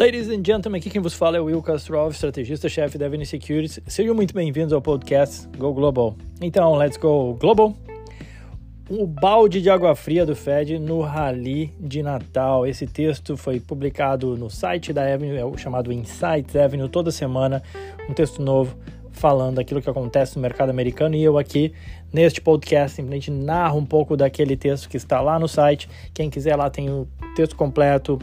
Ladies 0.00 0.30
and 0.30 0.42
gentlemen, 0.42 0.78
aqui 0.78 0.88
quem 0.88 1.02
vos 1.02 1.12
fala 1.12 1.36
é 1.36 1.40
o 1.42 1.44
Will 1.44 1.60
Castrov, 1.60 2.10
estrategista-chefe 2.10 2.96
da 2.96 3.04
Avenue 3.04 3.26
Securities. 3.26 3.80
Sejam 3.86 4.14
muito 4.14 4.32
bem-vindos 4.32 4.72
ao 4.72 4.80
podcast 4.80 5.46
Go 5.58 5.74
Global. 5.74 6.16
Então, 6.40 6.74
let's 6.74 6.96
go 6.96 7.34
global. 7.34 7.76
O 8.88 9.06
balde 9.06 9.60
de 9.60 9.68
água 9.68 9.94
fria 9.94 10.24
do 10.24 10.34
Fed 10.34 10.78
no 10.78 11.02
rally 11.02 11.74
de 11.78 12.02
Natal. 12.02 12.66
Esse 12.66 12.86
texto 12.86 13.36
foi 13.36 13.60
publicado 13.60 14.38
no 14.38 14.48
site 14.48 14.90
da 14.90 15.02
Avenue, 15.02 15.36
é 15.36 15.44
o 15.44 15.54
chamado 15.58 15.92
Insights 15.92 16.56
Avenue, 16.56 16.88
toda 16.88 17.10
semana, 17.10 17.62
um 18.08 18.14
texto 18.14 18.40
novo 18.40 18.74
falando 19.12 19.58
aquilo 19.58 19.82
que 19.82 19.90
acontece 19.90 20.34
no 20.36 20.40
mercado 20.40 20.70
americano 20.70 21.14
e 21.14 21.22
eu 21.22 21.36
aqui 21.36 21.74
neste 22.10 22.40
podcast 22.40 22.96
simplesmente 22.96 23.30
narro 23.30 23.78
um 23.78 23.84
pouco 23.84 24.16
daquele 24.16 24.56
texto 24.56 24.88
que 24.88 24.96
está 24.96 25.20
lá 25.20 25.38
no 25.38 25.46
site. 25.46 25.90
Quem 26.14 26.30
quiser 26.30 26.56
lá 26.56 26.70
tem 26.70 26.88
o 26.88 27.06
texto 27.36 27.54
completo, 27.54 28.18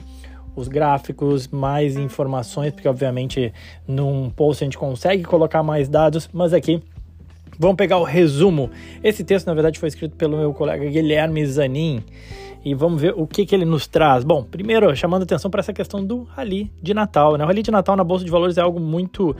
os 0.60 0.68
gráficos, 0.68 1.48
mais 1.48 1.96
informações, 1.96 2.74
porque 2.74 2.88
obviamente 2.88 3.54
num 3.88 4.30
post 4.30 4.64
a 4.64 4.66
gente 4.66 4.78
consegue 4.78 5.24
colocar 5.24 5.62
mais 5.64 5.88
dados, 5.88 6.30
mas 6.34 6.54
aqui 6.54 6.82
vamos 7.60 7.78
pegar 7.78 7.98
o 7.98 8.04
resumo. 8.04 8.70
Esse 9.04 9.24
texto, 9.24 9.48
na 9.48 9.54
verdade, 9.54 9.80
foi 9.80 9.88
escrito 9.88 10.16
pelo 10.16 10.38
meu 10.38 10.54
colega 10.54 10.86
Guilherme 10.90 11.46
Zanin 11.46 12.04
e 12.66 12.74
vamos 12.74 13.02
ver 13.02 13.14
o 13.16 13.26
que, 13.26 13.46
que 13.46 13.56
ele 13.56 13.66
nos 13.66 13.88
traz. 13.88 14.24
Bom, 14.24 14.44
primeiro, 14.44 14.94
chamando 14.96 15.24
atenção 15.24 15.50
para 15.50 15.60
essa 15.60 15.72
questão 15.72 16.04
do 16.04 16.24
rally 16.24 16.72
de 16.82 16.94
Natal. 16.94 17.38
Né? 17.38 17.44
O 17.44 17.48
rally 17.48 17.62
de 17.62 17.72
Natal 17.72 17.96
na 17.96 18.04
Bolsa 18.04 18.26
de 18.26 18.32
Valores 18.32 18.58
é 18.58 18.62
algo 18.62 18.80
muito 18.80 19.36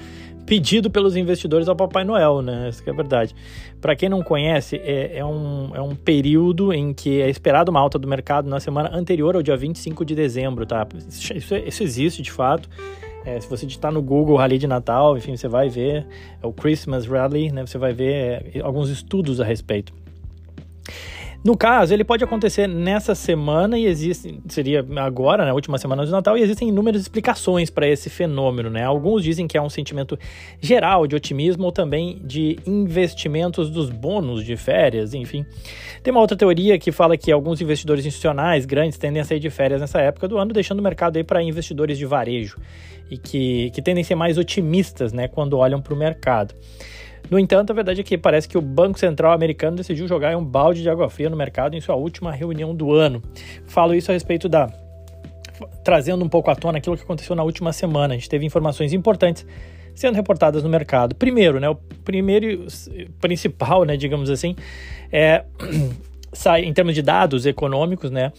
pedido 0.48 0.90
pelos 0.90 1.18
investidores 1.18 1.68
ao 1.68 1.76
Papai 1.76 2.06
Noel, 2.06 2.42
né? 2.42 2.70
Isso 2.70 2.82
é 2.88 2.94
verdade. 2.94 3.36
Para 3.82 3.96
quem 3.98 4.08
não 4.08 4.24
conhece, 4.24 4.78
é, 4.78 5.18
é, 5.18 5.26
um, 5.26 5.76
é 5.76 5.82
um 5.82 5.94
período 5.94 6.74
em 6.74 6.94
que 6.94 7.22
é 7.22 7.30
esperado 7.30 7.70
uma 7.70 7.82
alta 7.82 8.00
do 8.00 8.08
mercado 8.08 8.50
na 8.50 8.60
semana 8.60 8.90
anterior 8.94 9.36
ao 9.36 9.44
dia 9.44 9.58
25 9.58 10.06
de 10.06 10.16
dezembro, 10.16 10.66
tá? 10.66 10.88
Isso, 11.10 11.54
isso 11.54 11.84
existe 11.84 12.22
de 12.22 12.32
fato. 12.32 12.70
É, 13.26 13.42
se 13.42 13.50
você 13.50 13.66
digitar 13.66 13.92
no 13.92 14.02
Google 14.02 14.38
Rally 14.38 14.58
de 14.58 14.68
Natal, 14.68 15.18
enfim, 15.18 15.36
você 15.36 15.50
vai 15.50 15.68
ver 15.68 16.08
é 16.42 16.48
o 16.48 16.54
Christmas 16.54 17.06
Rally, 17.06 17.52
né? 17.52 17.66
Você 17.66 17.78
vai 17.78 17.92
ver 17.92 18.54
é, 18.56 18.62
alguns 18.62 18.90
estudos 18.90 19.42
a 19.42 19.44
respeito. 19.44 19.94
No 21.44 21.56
caso, 21.56 21.94
ele 21.94 22.04
pode 22.04 22.24
acontecer 22.24 22.68
nessa 22.68 23.16
semana 23.16 23.78
e 23.78 23.86
existe, 23.86 24.40
seria 24.48 24.86
agora, 24.98 25.44
na 25.44 25.50
né, 25.50 25.54
última 25.54 25.78
semana 25.78 26.06
de 26.06 26.12
Natal, 26.12 26.38
e 26.38 26.42
existem 26.42 26.70
inúmeras 26.70 27.02
explicações 27.02 27.70
para 27.70 27.88
esse 27.88 28.10
fenômeno, 28.10 28.70
né? 28.70 28.84
Alguns 28.84 29.24
dizem 29.24 29.48
que 29.48 29.58
é 29.58 29.62
um 29.62 29.70
sentimento 29.70 30.18
geral 30.60 31.08
de 31.08 31.16
otimismo 31.16 31.66
ou 31.66 31.72
também 31.72 32.20
de 32.24 32.58
investimentos 32.66 33.70
dos 33.70 33.90
bônus 33.90 34.44
de 34.44 34.58
férias, 34.58 35.14
enfim. 35.14 35.46
Tem 36.04 36.12
uma 36.12 36.22
outra 36.22 36.36
teoria 36.36 36.78
que 36.78 36.92
fala 36.92 37.16
que 37.16 37.32
alguns 37.32 37.62
investidores 37.62 38.06
institucionais 38.06 38.66
grandes 38.66 38.98
tendem 38.98 39.22
a 39.22 39.26
sair 39.26 39.40
de 39.40 39.50
férias 39.50 39.80
nessa 39.80 40.02
época 40.02 40.28
do 40.28 40.38
ano, 40.38 40.52
deixando 40.52 40.80
o 40.80 40.84
mercado 40.84 41.18
aí 41.18 41.24
para 41.24 41.42
investidores 41.42 41.98
de 41.98 42.06
varejo 42.06 42.58
e 43.10 43.18
que, 43.18 43.72
que 43.72 43.82
tendem 43.82 44.02
a 44.02 44.06
ser 44.06 44.16
mais 44.16 44.38
otimistas, 44.38 45.14
né, 45.14 45.28
quando 45.28 45.58
olham 45.58 45.82
para 45.82 45.94
o 45.94 45.98
mercado. 45.98 46.54
No 47.30 47.38
entanto, 47.38 47.72
a 47.72 47.74
verdade 47.74 48.02
é 48.02 48.04
que 48.04 48.18
parece 48.18 48.48
que 48.48 48.58
o 48.58 48.62
Banco 48.62 48.98
Central 48.98 49.34
americano 49.34 49.78
decidiu 49.78 50.08
jogar 50.08 50.36
um 50.38 50.44
balde 50.44 50.82
de 50.82 50.90
água 50.90 51.10
fria 51.10 51.30
no 51.30 51.36
mercado 51.36 51.76
em 51.76 51.82
sua 51.82 51.96
última 51.96 52.32
reunião 52.32 52.76
do 52.76 52.94
ano. 52.94 53.22
Falo 53.66 53.94
isso 53.94 54.12
a 54.12 54.14
respeito 54.14 54.48
da. 54.48 54.70
trazendo 55.84 56.24
um 56.24 56.30
pouco 56.30 56.50
à 56.50 56.56
tona 56.56 56.78
aquilo 56.78 56.96
que 56.96 57.04
aconteceu 57.04 57.36
na 57.36 57.44
última 57.44 57.74
semana. 57.74 58.14
A 58.14 58.18
gente 58.18 58.30
teve 58.30 58.46
informações 58.46 58.94
importantes 58.94 59.46
sendo 59.98 60.16
reportadas 60.16 60.64
no 60.64 60.70
mercado. 60.70 61.16
Primeiro, 61.16 61.60
né, 61.60 61.68
o 61.68 61.76
primeiro 61.76 62.68
principal, 63.20 63.84
né, 63.84 63.98
digamos 63.98 64.30
assim, 64.30 64.56
é 65.12 65.44
em 66.60 66.74
termos 66.74 66.94
de 66.94 67.02
dados 67.02 67.46
econômicos, 67.46 68.12
né? 68.12 68.32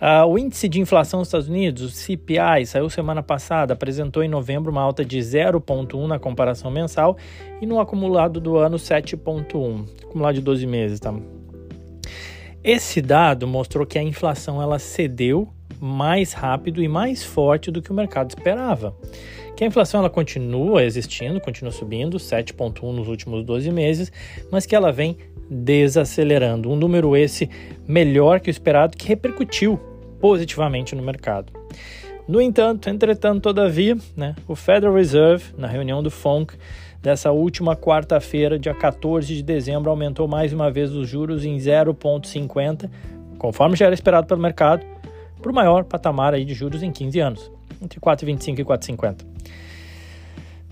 Uh, 0.00 0.26
o 0.26 0.38
índice 0.38 0.68
de 0.68 0.80
inflação 0.80 1.20
dos 1.20 1.28
Estados 1.28 1.48
Unidos, 1.48 1.82
o 1.82 1.88
CPI, 1.90 2.66
saiu 2.66 2.88
semana 2.90 3.22
passada, 3.22 3.72
apresentou 3.72 4.22
em 4.22 4.28
novembro 4.28 4.70
uma 4.70 4.82
alta 4.82 5.04
de 5.04 5.18
0,1 5.18 6.06
na 6.06 6.18
comparação 6.18 6.70
mensal 6.70 7.16
e 7.60 7.66
no 7.66 7.80
acumulado 7.80 8.40
do 8.40 8.56
ano 8.56 8.76
7,1, 8.76 9.86
acumulado 10.04 10.34
de 10.34 10.40
12 10.40 10.66
meses, 10.66 11.00
tá? 11.00 11.14
Esse 12.62 13.00
dado 13.00 13.46
mostrou 13.46 13.86
que 13.86 13.98
a 13.98 14.02
inflação 14.02 14.60
ela 14.60 14.78
cedeu 14.78 15.48
mais 15.80 16.34
rápido 16.34 16.82
e 16.82 16.88
mais 16.88 17.24
forte 17.24 17.70
do 17.70 17.80
que 17.80 17.90
o 17.90 17.94
mercado 17.94 18.28
esperava. 18.28 18.94
Que 19.60 19.64
a 19.64 19.66
inflação 19.66 20.00
ela 20.00 20.08
continua 20.08 20.82
existindo, 20.82 21.38
continua 21.38 21.70
subindo, 21.70 22.16
7,1 22.16 22.94
nos 22.94 23.08
últimos 23.08 23.44
12 23.44 23.70
meses, 23.70 24.10
mas 24.50 24.64
que 24.64 24.74
ela 24.74 24.90
vem 24.90 25.18
desacelerando. 25.50 26.70
Um 26.70 26.76
número 26.76 27.14
esse 27.14 27.46
melhor 27.86 28.40
que 28.40 28.48
o 28.48 28.50
esperado, 28.50 28.96
que 28.96 29.06
repercutiu 29.06 29.78
positivamente 30.18 30.94
no 30.96 31.02
mercado. 31.02 31.52
No 32.26 32.40
entanto, 32.40 32.88
entretanto, 32.88 33.42
todavia, 33.42 33.98
né, 34.16 34.34
o 34.48 34.56
Federal 34.56 34.94
Reserve, 34.94 35.52
na 35.58 35.66
reunião 35.66 36.02
do 36.02 36.10
FONC 36.10 36.54
dessa 37.02 37.30
última 37.30 37.76
quarta-feira, 37.76 38.58
dia 38.58 38.72
14 38.72 39.26
de 39.26 39.42
dezembro, 39.42 39.90
aumentou 39.90 40.26
mais 40.26 40.54
uma 40.54 40.70
vez 40.70 40.90
os 40.90 41.06
juros 41.06 41.44
em 41.44 41.58
0,50, 41.58 42.90
conforme 43.36 43.76
já 43.76 43.84
era 43.84 43.94
esperado 43.94 44.26
pelo 44.26 44.40
mercado, 44.40 44.86
para 45.38 45.52
o 45.52 45.54
maior 45.54 45.84
patamar 45.84 46.32
aí 46.32 46.46
de 46.46 46.54
juros 46.54 46.82
em 46.82 46.90
15 46.90 47.20
anos, 47.20 47.52
entre 47.82 48.00
4,25 48.00 48.58
e 48.58 48.64
4,50. 48.64 49.26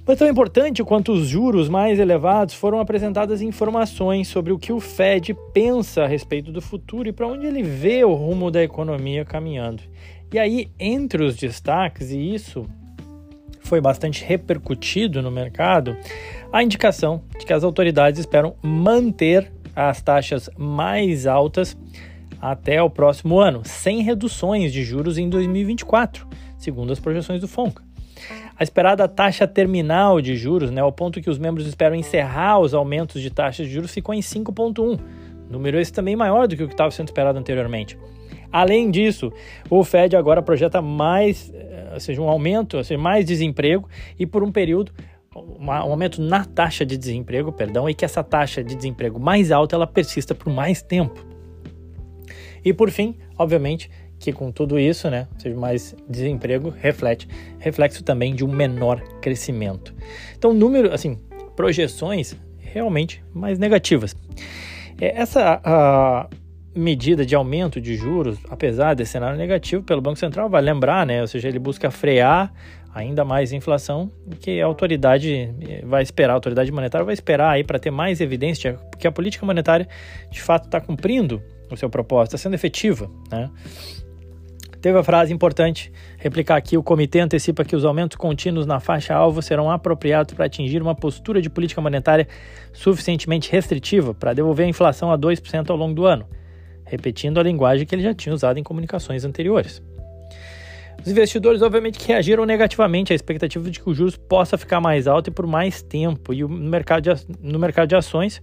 Mas 0.08 0.18
tão 0.18 0.26
importante 0.26 0.82
quanto 0.82 1.12
os 1.12 1.28
juros 1.28 1.68
mais 1.68 1.98
elevados 1.98 2.54
foram 2.54 2.80
apresentadas 2.80 3.42
informações 3.42 4.26
sobre 4.26 4.54
o 4.54 4.58
que 4.58 4.72
o 4.72 4.80
Fed 4.80 5.36
pensa 5.52 6.04
a 6.04 6.06
respeito 6.06 6.50
do 6.50 6.62
futuro 6.62 7.10
e 7.10 7.12
para 7.12 7.26
onde 7.26 7.46
ele 7.46 7.62
vê 7.62 8.02
o 8.04 8.14
rumo 8.14 8.50
da 8.50 8.62
economia 8.62 9.22
caminhando. 9.22 9.82
E 10.32 10.38
aí, 10.38 10.70
entre 10.80 11.22
os 11.22 11.36
destaques, 11.36 12.10
e 12.10 12.34
isso 12.34 12.64
foi 13.60 13.82
bastante 13.82 14.24
repercutido 14.24 15.20
no 15.20 15.30
mercado, 15.30 15.94
a 16.50 16.62
indicação 16.62 17.22
de 17.38 17.44
que 17.44 17.52
as 17.52 17.62
autoridades 17.62 18.18
esperam 18.18 18.54
manter 18.62 19.52
as 19.76 20.00
taxas 20.00 20.48
mais 20.56 21.26
altas 21.26 21.76
até 22.40 22.82
o 22.82 22.88
próximo 22.88 23.38
ano, 23.38 23.60
sem 23.64 24.02
reduções 24.02 24.72
de 24.72 24.82
juros 24.82 25.18
em 25.18 25.28
2024, 25.28 26.26
segundo 26.58 26.92
as 26.92 27.00
projeções 27.00 27.40
do 27.40 27.48
FONCA. 27.48 27.82
A 28.58 28.62
esperada 28.62 29.06
taxa 29.08 29.46
terminal 29.46 30.20
de 30.20 30.36
juros, 30.36 30.70
né, 30.70 30.80
ao 30.80 30.92
ponto 30.92 31.20
que 31.20 31.30
os 31.30 31.38
membros 31.38 31.66
esperam 31.66 31.94
encerrar 31.94 32.58
os 32.58 32.74
aumentos 32.74 33.22
de 33.22 33.30
taxas 33.30 33.66
de 33.66 33.72
juros, 33.72 33.92
ficou 33.92 34.14
em 34.14 34.20
5,1, 34.20 34.98
número 35.48 35.78
esse 35.78 35.92
também 35.92 36.16
maior 36.16 36.48
do 36.48 36.56
que 36.56 36.62
o 36.64 36.66
que 36.66 36.74
estava 36.74 36.90
sendo 36.90 37.08
esperado 37.08 37.38
anteriormente. 37.38 37.96
Além 38.50 38.90
disso, 38.90 39.32
o 39.70 39.84
Fed 39.84 40.16
agora 40.16 40.42
projeta 40.42 40.82
mais, 40.82 41.52
eh, 41.54 41.90
ou 41.94 42.00
seja, 42.00 42.20
um 42.20 42.28
aumento, 42.28 42.78
ou 42.78 42.84
seja, 42.84 43.00
mais 43.00 43.24
desemprego 43.24 43.88
e 44.18 44.26
por 44.26 44.42
um 44.42 44.50
período 44.50 44.92
um 45.36 45.70
aumento 45.70 46.20
na 46.20 46.44
taxa 46.44 46.84
de 46.84 46.96
desemprego, 46.96 47.52
perdão, 47.52 47.88
e 47.88 47.94
que 47.94 48.04
essa 48.04 48.24
taxa 48.24 48.62
de 48.64 48.74
desemprego 48.74 49.20
mais 49.20 49.52
alta 49.52 49.76
ela 49.76 49.86
persista 49.86 50.34
por 50.34 50.52
mais 50.52 50.82
tempo. 50.82 51.24
E 52.64 52.72
por 52.72 52.90
fim, 52.90 53.16
obviamente, 53.36 53.90
que 54.18 54.32
com 54.32 54.50
tudo 54.50 54.78
isso, 54.78 55.08
né, 55.08 55.28
seja 55.38 55.56
mais 55.56 55.94
desemprego, 56.08 56.70
reflete 56.70 57.28
reflexo 57.58 58.02
também 58.02 58.34
de 58.34 58.44
um 58.44 58.52
menor 58.52 59.00
crescimento. 59.20 59.94
Então, 60.36 60.52
número, 60.52 60.92
assim, 60.92 61.18
projeções 61.54 62.36
realmente 62.58 63.22
mais 63.32 63.58
negativas. 63.58 64.16
É, 65.00 65.20
essa 65.20 65.60
a 65.64 66.28
medida 66.74 67.24
de 67.24 67.34
aumento 67.34 67.80
de 67.80 67.96
juros, 67.96 68.38
apesar 68.48 68.94
desse 68.94 69.12
cenário 69.12 69.36
negativo 69.38 69.82
pelo 69.82 70.00
Banco 70.00 70.18
Central, 70.18 70.48
vai 70.48 70.62
lembrar, 70.62 71.06
né, 71.06 71.20
ou 71.20 71.26
seja, 71.26 71.48
ele 71.48 71.58
busca 71.58 71.90
frear 71.90 72.52
ainda 72.94 73.24
mais 73.24 73.52
inflação, 73.52 74.10
que 74.40 74.60
a 74.60 74.66
autoridade 74.66 75.54
eh, 75.60 75.82
vai 75.84 76.02
esperar, 76.02 76.32
a 76.32 76.36
autoridade 76.36 76.72
monetária 76.72 77.04
vai 77.04 77.14
esperar 77.14 77.50
aí 77.50 77.62
para 77.62 77.78
ter 77.78 77.90
mais 77.90 78.20
evidência 78.20 78.78
que 78.98 79.06
a 79.06 79.12
política 79.12 79.44
monetária 79.46 79.86
de 80.30 80.40
fato 80.40 80.64
está 80.64 80.80
cumprindo 80.80 81.42
o 81.70 81.76
seu 81.76 81.88
propósito, 81.88 82.34
está 82.34 82.38
sendo 82.38 82.54
efetiva, 82.54 83.10
né? 83.30 83.50
Teve 84.80 84.96
a 84.96 85.02
frase 85.02 85.32
importante, 85.32 85.92
replicar 86.18 86.56
aqui: 86.56 86.76
o 86.76 86.82
comitê 86.82 87.20
antecipa 87.20 87.64
que 87.64 87.74
os 87.74 87.84
aumentos 87.84 88.16
contínuos 88.16 88.66
na 88.66 88.78
faixa-alvo 88.78 89.42
serão 89.42 89.70
apropriados 89.70 90.34
para 90.34 90.46
atingir 90.46 90.80
uma 90.80 90.94
postura 90.94 91.42
de 91.42 91.50
política 91.50 91.80
monetária 91.80 92.28
suficientemente 92.72 93.50
restritiva 93.50 94.14
para 94.14 94.32
devolver 94.32 94.66
a 94.66 94.68
inflação 94.68 95.10
a 95.10 95.18
2% 95.18 95.70
ao 95.70 95.76
longo 95.76 95.94
do 95.94 96.06
ano, 96.06 96.26
repetindo 96.84 97.40
a 97.40 97.42
linguagem 97.42 97.86
que 97.86 97.94
ele 97.94 98.02
já 98.02 98.14
tinha 98.14 98.34
usado 98.34 98.58
em 98.58 98.62
comunicações 98.62 99.24
anteriores. 99.24 99.82
Os 101.04 101.10
investidores, 101.10 101.62
obviamente, 101.62 102.04
reagiram 102.06 102.44
negativamente 102.44 103.12
à 103.12 103.16
expectativa 103.16 103.70
de 103.70 103.80
que 103.80 103.88
o 103.88 103.94
juros 103.94 104.16
possa 104.16 104.58
ficar 104.58 104.80
mais 104.80 105.06
alto 105.06 105.28
e 105.28 105.30
por 105.30 105.46
mais 105.46 105.80
tempo. 105.80 106.34
E 106.34 106.42
no 106.42 106.48
mercado 106.48 107.02
de, 107.02 107.26
no 107.40 107.58
mercado 107.58 107.88
de 107.88 107.94
ações, 107.94 108.42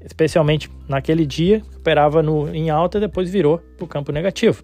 especialmente 0.00 0.70
naquele 0.86 1.24
dia, 1.24 1.62
operava 1.76 2.22
no, 2.22 2.54
em 2.54 2.68
alta 2.68 2.98
e 2.98 3.00
depois 3.00 3.30
virou 3.30 3.58
para 3.76 3.84
o 3.84 3.88
campo 3.88 4.12
negativo. 4.12 4.62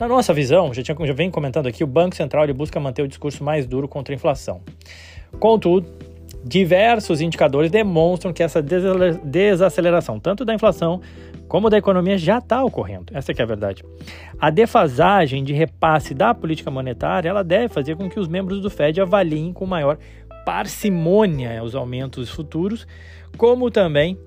Na 0.00 0.08
nossa 0.08 0.32
visão, 0.32 0.72
já, 0.72 0.82
tinha, 0.82 0.96
já 1.06 1.12
vem 1.12 1.30
comentando 1.30 1.66
aqui, 1.66 1.84
o 1.84 1.86
Banco 1.86 2.16
Central 2.16 2.44
ele 2.44 2.54
busca 2.54 2.80
manter 2.80 3.02
o 3.02 3.06
discurso 3.06 3.44
mais 3.44 3.66
duro 3.66 3.86
contra 3.86 4.14
a 4.14 4.16
inflação. 4.16 4.62
Contudo, 5.38 5.86
diversos 6.42 7.20
indicadores 7.20 7.70
demonstram 7.70 8.32
que 8.32 8.42
essa 8.42 8.62
desaceleração, 8.62 10.18
tanto 10.18 10.42
da 10.42 10.54
inflação 10.54 11.02
como 11.46 11.68
da 11.68 11.76
economia, 11.76 12.16
já 12.16 12.38
está 12.38 12.64
ocorrendo. 12.64 13.12
Essa 13.12 13.32
é 13.32 13.42
a 13.42 13.44
verdade. 13.44 13.84
A 14.40 14.48
defasagem 14.48 15.44
de 15.44 15.52
repasse 15.52 16.14
da 16.14 16.32
política 16.32 16.70
monetária, 16.70 17.28
ela 17.28 17.44
deve 17.44 17.68
fazer 17.68 17.94
com 17.94 18.08
que 18.08 18.18
os 18.18 18.26
membros 18.26 18.62
do 18.62 18.70
Fed 18.70 19.02
avaliem 19.02 19.52
com 19.52 19.66
maior 19.66 19.98
parcimônia 20.46 21.62
os 21.62 21.74
aumentos 21.74 22.30
futuros, 22.30 22.86
como 23.36 23.70
também 23.70 24.18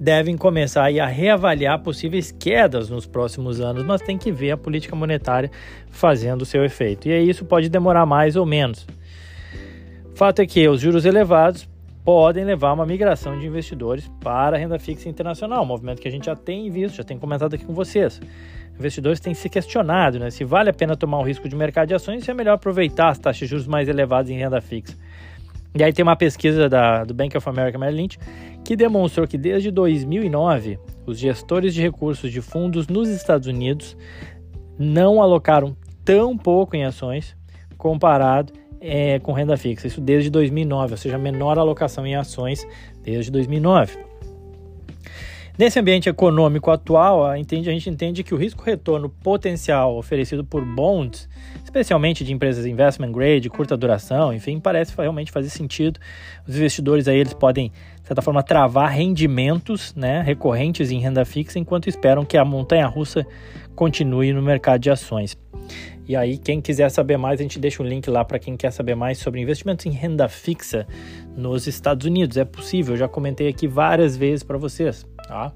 devem 0.00 0.36
começar 0.36 0.84
a 0.84 1.06
reavaliar 1.06 1.80
possíveis 1.80 2.30
quedas 2.30 2.88
nos 2.88 3.06
próximos 3.06 3.60
anos, 3.60 3.84
mas 3.84 4.00
tem 4.00 4.16
que 4.16 4.30
ver 4.30 4.52
a 4.52 4.56
política 4.56 4.94
monetária 4.94 5.50
fazendo 5.90 6.42
o 6.42 6.46
seu 6.46 6.64
efeito. 6.64 7.08
E 7.08 7.12
aí 7.12 7.28
isso 7.28 7.44
pode 7.44 7.68
demorar 7.68 8.06
mais 8.06 8.36
ou 8.36 8.46
menos. 8.46 8.86
Fato 10.14 10.40
é 10.40 10.46
que 10.46 10.68
os 10.68 10.80
juros 10.80 11.04
elevados 11.04 11.68
podem 12.04 12.44
levar 12.44 12.70
a 12.70 12.72
uma 12.72 12.86
migração 12.86 13.38
de 13.38 13.46
investidores 13.46 14.10
para 14.20 14.56
a 14.56 14.58
renda 14.58 14.78
fixa 14.78 15.08
internacional, 15.08 15.62
um 15.62 15.66
movimento 15.66 16.00
que 16.00 16.08
a 16.08 16.10
gente 16.10 16.26
já 16.26 16.34
tem 16.34 16.70
visto, 16.70 16.96
já 16.96 17.04
tem 17.04 17.18
comentado 17.18 17.54
aqui 17.54 17.64
com 17.64 17.74
vocês. 17.74 18.20
Investidores 18.78 19.20
têm 19.20 19.34
se 19.34 19.48
questionado 19.48 20.18
né, 20.18 20.30
se 20.30 20.44
vale 20.44 20.70
a 20.70 20.72
pena 20.72 20.96
tomar 20.96 21.18
o 21.18 21.22
risco 21.22 21.48
de 21.48 21.56
mercado 21.56 21.88
de 21.88 21.94
ações 21.94 22.24
se 22.24 22.30
é 22.30 22.34
melhor 22.34 22.54
aproveitar 22.54 23.10
as 23.10 23.18
taxas 23.18 23.40
de 23.40 23.46
juros 23.46 23.66
mais 23.66 23.88
elevadas 23.88 24.30
em 24.30 24.38
renda 24.38 24.60
fixa. 24.60 24.96
E 25.78 25.84
aí 25.84 25.92
tem 25.92 26.02
uma 26.02 26.16
pesquisa 26.16 26.68
da, 26.68 27.04
do 27.04 27.14
Bank 27.14 27.36
of 27.36 27.48
America 27.48 27.78
Merrill 27.78 27.98
Lynch 27.98 28.18
que 28.64 28.74
demonstrou 28.74 29.28
que 29.28 29.38
desde 29.38 29.70
2009 29.70 30.76
os 31.06 31.16
gestores 31.16 31.72
de 31.72 31.80
recursos 31.80 32.32
de 32.32 32.40
fundos 32.40 32.88
nos 32.88 33.08
Estados 33.08 33.46
Unidos 33.46 33.96
não 34.76 35.22
alocaram 35.22 35.76
tão 36.04 36.36
pouco 36.36 36.74
em 36.74 36.84
ações 36.84 37.36
comparado 37.76 38.52
é, 38.80 39.20
com 39.20 39.32
renda 39.32 39.56
fixa. 39.56 39.86
Isso 39.86 40.00
desde 40.00 40.30
2009, 40.30 40.94
ou 40.94 40.98
seja, 40.98 41.16
menor 41.16 41.58
alocação 41.58 42.04
em 42.04 42.16
ações 42.16 42.66
desde 43.04 43.30
2009. 43.30 44.07
Nesse 45.58 45.76
ambiente 45.80 46.08
econômico 46.08 46.70
atual, 46.70 47.26
a 47.26 47.36
gente 47.36 47.90
entende 47.90 48.22
que 48.22 48.32
o 48.32 48.36
risco-retorno 48.36 49.08
potencial 49.08 49.96
oferecido 49.96 50.44
por 50.44 50.64
bonds, 50.64 51.28
especialmente 51.64 52.22
de 52.22 52.32
empresas 52.32 52.64
investment 52.64 53.10
grade, 53.10 53.50
curta 53.50 53.76
duração, 53.76 54.32
enfim, 54.32 54.60
parece 54.60 54.94
realmente 54.96 55.32
fazer 55.32 55.50
sentido. 55.50 55.98
Os 56.46 56.54
investidores 56.54 57.08
aí 57.08 57.18
eles 57.18 57.34
podem, 57.34 57.72
de 58.00 58.06
certa 58.06 58.22
forma, 58.22 58.40
travar 58.40 58.92
rendimentos 58.92 59.92
né, 59.96 60.22
recorrentes 60.22 60.92
em 60.92 61.00
renda 61.00 61.24
fixa 61.24 61.58
enquanto 61.58 61.88
esperam 61.88 62.24
que 62.24 62.36
a 62.36 62.44
montanha-russa 62.44 63.26
continue 63.74 64.32
no 64.32 64.40
mercado 64.40 64.80
de 64.80 64.90
ações. 64.90 65.36
E 66.06 66.14
aí, 66.14 66.38
quem 66.38 66.60
quiser 66.60 66.88
saber 66.88 67.16
mais, 67.16 67.40
a 67.40 67.42
gente 67.42 67.58
deixa 67.58 67.82
um 67.82 67.86
link 67.86 68.08
lá 68.08 68.24
para 68.24 68.38
quem 68.38 68.56
quer 68.56 68.70
saber 68.70 68.94
mais 68.94 69.18
sobre 69.18 69.40
investimentos 69.40 69.84
em 69.84 69.90
renda 69.90 70.28
fixa 70.28 70.86
nos 71.36 71.66
Estados 71.66 72.06
Unidos. 72.06 72.36
É 72.36 72.44
possível, 72.44 72.94
eu 72.94 72.98
já 72.98 73.08
comentei 73.08 73.48
aqui 73.48 73.66
várias 73.66 74.16
vezes 74.16 74.42
para 74.42 74.56
vocês, 74.56 75.04
tá? 75.28 75.52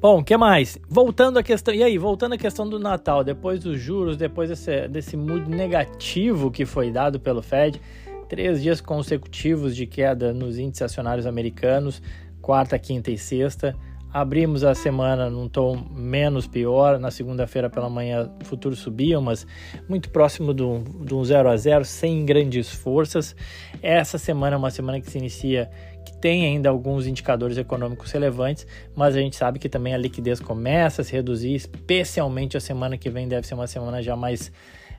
Bom, 0.00 0.20
o 0.20 0.24
que 0.24 0.34
mais? 0.34 0.78
Voltando 0.88 1.38
à 1.38 1.42
questão. 1.42 1.74
E 1.74 1.82
aí, 1.82 1.98
voltando 1.98 2.32
à 2.32 2.38
questão 2.38 2.66
do 2.66 2.78
Natal, 2.78 3.22
depois 3.22 3.60
dos 3.60 3.78
juros, 3.78 4.16
depois 4.16 4.48
desse, 4.48 4.88
desse 4.88 5.14
mood 5.14 5.50
negativo 5.50 6.50
que 6.50 6.64
foi 6.64 6.90
dado 6.90 7.20
pelo 7.20 7.42
Fed, 7.42 7.78
três 8.26 8.62
dias 8.62 8.80
consecutivos 8.80 9.76
de 9.76 9.86
queda 9.86 10.32
nos 10.32 10.58
índices 10.58 10.80
acionários 10.80 11.26
americanos, 11.26 12.00
quarta, 12.40 12.78
quinta 12.78 13.10
e 13.10 13.18
sexta. 13.18 13.76
Abrimos 14.12 14.64
a 14.64 14.74
semana 14.74 15.30
num 15.30 15.48
tom 15.48 15.86
menos 15.92 16.46
pior. 16.46 16.98
Na 16.98 17.10
segunda-feira 17.10 17.68
pela 17.68 17.90
manhã, 17.90 18.28
futuros 18.44 18.80
subiam, 18.80 19.20
mas 19.20 19.46
muito 19.88 20.10
próximo 20.10 20.54
do, 20.54 20.78
do 20.78 21.22
0 21.22 21.48
a 21.48 21.56
0, 21.56 21.84
sem 21.84 22.24
grandes 22.24 22.70
forças. 22.70 23.36
Essa 23.82 24.16
semana 24.16 24.56
é 24.56 24.58
uma 24.58 24.70
semana 24.70 25.00
que 25.00 25.08
se 25.08 25.18
inicia 25.18 25.70
que 26.04 26.16
tem 26.18 26.44
ainda 26.44 26.68
alguns 26.68 27.06
indicadores 27.06 27.56
econômicos 27.56 28.10
relevantes, 28.10 28.66
mas 28.94 29.16
a 29.16 29.20
gente 29.20 29.36
sabe 29.36 29.58
que 29.58 29.68
também 29.68 29.94
a 29.94 29.98
liquidez 29.98 30.40
começa 30.40 31.02
a 31.02 31.04
se 31.04 31.12
reduzir, 31.12 31.54
especialmente 31.54 32.56
a 32.56 32.60
semana 32.60 32.96
que 32.96 33.10
vem 33.10 33.28
deve 33.28 33.46
ser 33.46 33.54
uma 33.54 33.66
semana 33.66 34.02
já 34.02 34.16
mais 34.16 34.52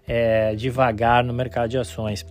é, 0.08 0.56
devagar 0.56 1.24
no 1.24 1.34
mercado 1.34 1.70
de 1.70 1.78
ações. 1.78 2.26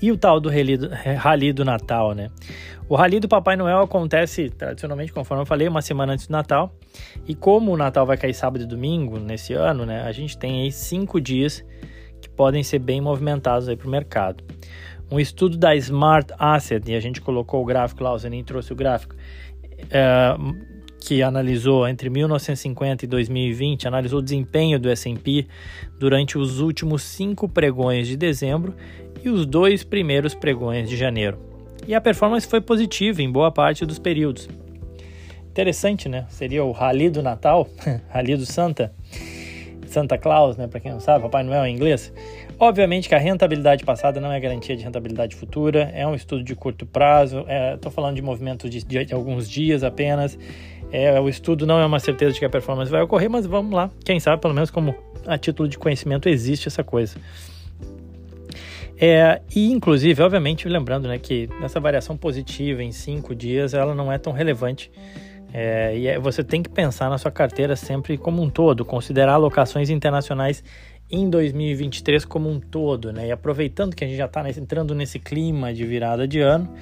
E 0.00 0.10
o 0.10 0.16
tal 0.16 0.40
do 0.40 0.48
rally 0.48 0.76
do, 0.76 0.88
rally 0.88 1.52
do 1.52 1.64
Natal, 1.64 2.14
né? 2.14 2.30
O 2.88 2.94
Rally 2.94 3.20
do 3.20 3.28
Papai 3.28 3.56
Noel 3.56 3.80
acontece 3.80 4.50
tradicionalmente, 4.50 5.12
conforme 5.12 5.42
eu 5.42 5.46
falei, 5.46 5.66
uma 5.66 5.80
semana 5.80 6.12
antes 6.12 6.26
do 6.26 6.32
Natal. 6.32 6.74
E 7.26 7.34
como 7.34 7.72
o 7.72 7.76
Natal 7.76 8.04
vai 8.04 8.18
cair 8.18 8.34
sábado 8.34 8.64
e 8.64 8.66
domingo 8.66 9.18
nesse 9.18 9.54
ano, 9.54 9.86
né? 9.86 10.02
A 10.02 10.12
gente 10.12 10.36
tem 10.36 10.62
aí 10.62 10.70
cinco 10.70 11.18
dias 11.18 11.64
que 12.20 12.28
podem 12.28 12.62
ser 12.62 12.80
bem 12.80 13.00
movimentados 13.00 13.66
aí 13.66 13.76
para 13.76 13.88
o 13.88 13.90
mercado. 13.90 14.44
Um 15.12 15.20
estudo 15.20 15.58
da 15.58 15.76
Smart 15.76 16.32
Asset, 16.38 16.90
e 16.90 16.94
a 16.94 17.00
gente 17.00 17.20
colocou 17.20 17.60
o 17.60 17.66
gráfico 17.66 18.02
lá, 18.02 18.14
o 18.14 18.18
Zenin 18.18 18.42
trouxe 18.42 18.72
o 18.72 18.74
gráfico, 18.74 19.14
é, 19.90 20.34
que 20.98 21.22
analisou 21.22 21.86
entre 21.86 22.08
1950 22.08 23.04
e 23.04 23.08
2020, 23.08 23.86
analisou 23.86 24.20
o 24.20 24.22
desempenho 24.22 24.80
do 24.80 24.88
S&P 24.88 25.46
durante 25.98 26.38
os 26.38 26.60
últimos 26.60 27.02
cinco 27.02 27.46
pregões 27.46 28.08
de 28.08 28.16
dezembro 28.16 28.74
e 29.22 29.28
os 29.28 29.44
dois 29.44 29.84
primeiros 29.84 30.34
pregões 30.34 30.88
de 30.88 30.96
janeiro. 30.96 31.38
E 31.86 31.94
a 31.94 32.00
performance 32.00 32.46
foi 32.46 32.62
positiva 32.62 33.20
em 33.20 33.30
boa 33.30 33.52
parte 33.52 33.84
dos 33.84 33.98
períodos. 33.98 34.48
Interessante, 35.50 36.08
né? 36.08 36.24
Seria 36.30 36.64
o 36.64 36.72
Rally 36.72 37.10
do 37.10 37.22
Natal, 37.22 37.68
Rally 38.08 38.34
do 38.34 38.46
Santa, 38.46 38.94
Santa 39.92 40.18
Claus, 40.18 40.56
né? 40.56 40.66
Para 40.66 40.80
quem 40.80 40.90
não 40.90 41.00
sabe, 41.00 41.22
Papai 41.22 41.42
Noel 41.42 41.66
em 41.66 41.74
inglês. 41.74 42.12
Obviamente 42.58 43.08
que 43.08 43.14
a 43.14 43.18
rentabilidade 43.18 43.84
passada 43.84 44.20
não 44.20 44.32
é 44.32 44.40
garantia 44.40 44.76
de 44.76 44.82
rentabilidade 44.82 45.36
futura, 45.36 45.90
é 45.94 46.06
um 46.06 46.14
estudo 46.14 46.42
de 46.42 46.54
curto 46.54 46.86
prazo, 46.86 47.44
estou 47.74 47.90
é, 47.90 47.94
falando 47.94 48.16
de 48.16 48.22
movimentos 48.22 48.70
de, 48.70 48.84
de, 48.84 49.04
de, 49.04 49.14
alguns 49.14 49.48
dias 49.48 49.84
apenas. 49.84 50.38
É, 50.90 51.18
o 51.20 51.28
estudo 51.28 51.66
não 51.66 51.78
é 51.78 51.86
uma 51.86 51.98
certeza 51.98 52.32
de 52.32 52.38
que 52.38 52.44
a 52.44 52.50
performance 52.50 52.90
vai 52.90 53.00
ocorrer, 53.02 53.30
mas 53.30 53.46
vamos 53.46 53.72
lá, 53.72 53.90
quem 54.04 54.20
sabe, 54.20 54.42
pelo 54.42 54.52
menos 54.52 54.70
como 54.70 54.94
a 55.26 55.38
título 55.38 55.68
de 55.68 55.78
conhecimento, 55.78 56.28
existe 56.28 56.68
essa 56.68 56.84
coisa. 56.84 57.16
É, 59.04 59.40
e 59.54 59.72
inclusive, 59.72 60.22
obviamente, 60.22 60.68
lembrando 60.68 61.08
né, 61.08 61.18
que 61.18 61.48
essa 61.62 61.80
variação 61.80 62.16
positiva 62.16 62.82
em 62.82 62.92
cinco 62.92 63.34
dias 63.34 63.74
ela 63.74 63.94
não 63.94 64.12
é 64.12 64.18
tão 64.18 64.32
relevante. 64.32 64.90
É, 65.52 65.96
e 65.96 66.06
é, 66.06 66.18
você 66.18 66.42
tem 66.42 66.62
que 66.62 66.70
pensar 66.70 67.10
na 67.10 67.18
sua 67.18 67.30
carteira 67.30 67.76
sempre 67.76 68.16
como 68.16 68.42
um 68.42 68.48
todo, 68.48 68.84
considerar 68.84 69.34
alocações 69.34 69.90
internacionais 69.90 70.64
em 71.10 71.28
2023 71.28 72.24
como 72.24 72.48
um 72.48 72.58
todo, 72.58 73.12
né? 73.12 73.28
E 73.28 73.30
aproveitando 73.32 73.94
que 73.94 74.02
a 74.02 74.06
gente 74.06 74.16
já 74.16 74.24
está 74.24 74.48
entrando 74.48 74.94
nesse 74.94 75.18
clima 75.18 75.74
de 75.74 75.84
virada 75.84 76.26
de 76.26 76.40
ano, 76.40 76.72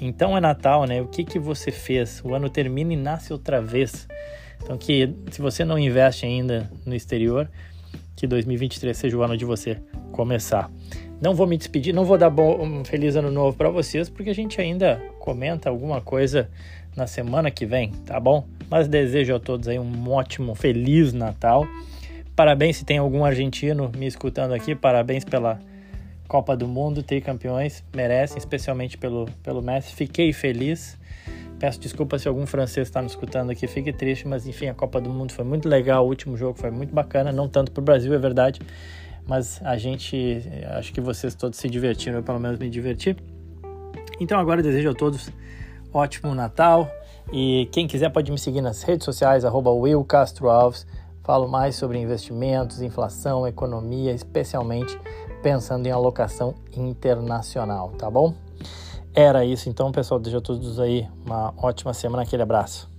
então 0.00 0.36
é 0.36 0.40
Natal, 0.40 0.84
né? 0.84 1.02
O 1.02 1.08
que 1.08 1.24
que 1.24 1.40
você 1.40 1.72
fez? 1.72 2.22
O 2.24 2.32
ano 2.32 2.48
termina 2.48 2.92
e 2.92 2.96
nasce 2.96 3.32
outra 3.32 3.60
vez. 3.60 4.06
Então 4.62 4.78
que 4.78 5.12
se 5.32 5.42
você 5.42 5.64
não 5.64 5.76
investe 5.76 6.24
ainda 6.24 6.70
no 6.86 6.94
exterior, 6.94 7.50
que 8.14 8.28
2023 8.28 8.96
seja 8.96 9.16
o 9.16 9.22
ano 9.22 9.36
de 9.36 9.44
você 9.44 9.78
começar. 10.12 10.70
Não 11.20 11.34
vou 11.34 11.46
me 11.46 11.58
despedir, 11.58 11.94
não 11.94 12.04
vou 12.04 12.16
dar 12.16 12.30
bom, 12.30 12.62
um 12.62 12.84
feliz 12.84 13.14
ano 13.14 13.30
novo 13.30 13.56
para 13.56 13.68
vocês, 13.68 14.08
porque 14.08 14.30
a 14.30 14.34
gente 14.34 14.58
ainda 14.58 15.02
comenta 15.18 15.68
alguma 15.68 16.00
coisa 16.00 16.48
na 16.96 17.06
semana 17.06 17.50
que 17.50 17.66
vem, 17.66 17.90
tá 18.06 18.18
bom? 18.18 18.46
Mas 18.70 18.88
desejo 18.88 19.34
a 19.34 19.40
todos 19.40 19.68
aí 19.68 19.78
um 19.78 20.10
ótimo, 20.10 20.54
feliz 20.54 21.12
Natal. 21.12 21.66
Parabéns 22.34 22.78
se 22.78 22.86
tem 22.86 22.96
algum 22.96 23.22
argentino 23.22 23.92
me 23.94 24.06
escutando 24.06 24.54
aqui, 24.54 24.74
parabéns 24.74 25.24
pela 25.24 25.60
Copa 26.26 26.56
do 26.56 26.66
Mundo, 26.66 27.04
campeões 27.22 27.84
merecem, 27.94 28.38
especialmente 28.38 28.96
pelo, 28.96 29.26
pelo 29.42 29.60
Messi. 29.60 29.92
Fiquei 29.94 30.32
feliz. 30.32 30.96
Peço 31.58 31.78
desculpa 31.78 32.18
se 32.18 32.26
algum 32.28 32.46
francês 32.46 32.88
está 32.88 33.02
me 33.02 33.08
escutando 33.08 33.50
aqui, 33.50 33.66
fique 33.66 33.92
triste, 33.92 34.26
mas 34.26 34.46
enfim, 34.46 34.68
a 34.68 34.74
Copa 34.74 34.98
do 34.98 35.10
Mundo 35.10 35.32
foi 35.32 35.44
muito 35.44 35.68
legal, 35.68 36.06
o 36.06 36.08
último 36.08 36.34
jogo 36.34 36.58
foi 36.58 36.70
muito 36.70 36.94
bacana, 36.94 37.30
não 37.30 37.46
tanto 37.46 37.70
para 37.70 37.82
o 37.82 37.84
Brasil, 37.84 38.14
é 38.14 38.18
verdade, 38.18 38.60
mas 39.30 39.60
a 39.62 39.76
gente, 39.76 40.42
acho 40.76 40.92
que 40.92 41.00
vocês 41.00 41.36
todos 41.36 41.56
se 41.56 41.70
divertiram, 41.70 42.16
eu 42.16 42.22
pelo 42.24 42.40
menos 42.40 42.58
me 42.58 42.68
diverti. 42.68 43.16
Então 44.18 44.40
agora 44.40 44.60
desejo 44.60 44.90
a 44.90 44.92
todos 44.92 45.30
ótimo 45.94 46.34
Natal 46.34 46.90
e 47.32 47.68
quem 47.70 47.86
quiser 47.86 48.10
pode 48.10 48.32
me 48.32 48.36
seguir 48.36 48.60
nas 48.60 48.82
redes 48.82 49.04
sociais, 49.04 49.44
arroba 49.44 49.70
Will 49.70 50.04
Castro 50.04 50.50
Alves. 50.50 50.84
Falo 51.22 51.46
mais 51.46 51.76
sobre 51.76 51.96
investimentos, 51.96 52.82
inflação, 52.82 53.46
economia, 53.46 54.10
especialmente 54.10 54.98
pensando 55.44 55.86
em 55.86 55.92
alocação 55.92 56.56
internacional, 56.76 57.90
tá 57.90 58.10
bom? 58.10 58.34
Era 59.14 59.44
isso 59.44 59.68
então, 59.68 59.92
pessoal. 59.92 60.18
Desejo 60.18 60.38
a 60.38 60.40
todos 60.40 60.80
aí 60.80 61.06
uma 61.24 61.54
ótima 61.56 61.94
semana. 61.94 62.24
Aquele 62.24 62.42
abraço. 62.42 62.89